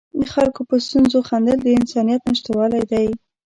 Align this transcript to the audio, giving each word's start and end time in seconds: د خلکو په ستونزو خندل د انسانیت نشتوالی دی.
د 0.19 0.21
خلکو 0.33 0.61
په 0.69 0.75
ستونزو 0.85 1.19
خندل 1.27 1.59
د 1.63 1.67
انسانیت 1.79 2.21
نشتوالی 2.31 2.83
دی. 2.91 3.07